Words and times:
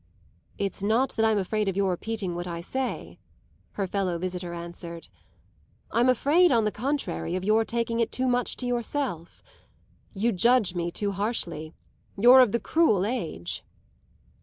"It's 0.57 0.81
not 0.81 1.11
that 1.11 1.23
I'm 1.27 1.37
afraid 1.37 1.67
of 1.67 1.77
your 1.77 1.91
repeating 1.91 2.33
what 2.33 2.47
I 2.47 2.59
say," 2.59 3.19
her 3.73 3.85
fellow 3.85 4.17
visitor 4.17 4.51
answered; 4.51 5.09
"I'm 5.91 6.09
afraid, 6.09 6.51
on 6.51 6.65
the 6.65 6.71
contrary, 6.71 7.35
of 7.35 7.43
your 7.45 7.63
taking 7.63 7.99
it 7.99 8.11
too 8.11 8.27
much 8.27 8.57
to 8.57 8.65
yourself. 8.65 9.43
You'd 10.15 10.37
judge 10.37 10.73
me 10.73 10.89
too 10.89 11.11
harshly; 11.11 11.75
you're 12.17 12.39
of 12.39 12.51
the 12.51 12.59
cruel 12.59 13.05
age." 13.05 13.63